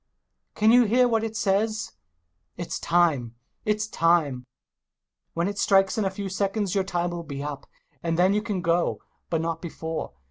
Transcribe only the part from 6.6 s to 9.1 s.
your time will be up, and then you can go,